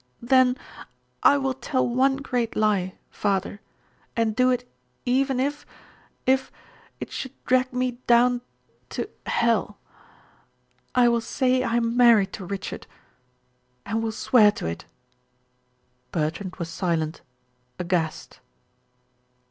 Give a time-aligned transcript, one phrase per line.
[0.23, 0.57] "Then
[1.21, 3.61] I will tell one great lie father
[4.15, 4.67] and do it
[5.05, 5.63] even if
[6.25, 6.51] if
[6.99, 8.41] it should drag me down
[8.89, 9.77] to hell.
[10.95, 12.87] I will say I am married to Richard
[13.85, 14.85] and will swear to it."
[16.11, 17.21] Bertrand was silent,
[17.77, 18.39] aghast.